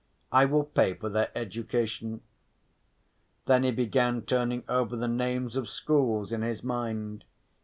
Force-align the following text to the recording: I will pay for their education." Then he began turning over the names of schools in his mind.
I 0.31 0.45
will 0.45 0.63
pay 0.63 0.95
for 0.95 1.09
their 1.09 1.29
education." 1.35 2.21
Then 3.45 3.61
he 3.61 3.69
began 3.69 4.23
turning 4.23 4.63
over 4.67 4.95
the 4.95 5.07
names 5.07 5.55
of 5.55 5.69
schools 5.69 6.31
in 6.33 6.41
his 6.41 6.63
mind. 6.63 7.23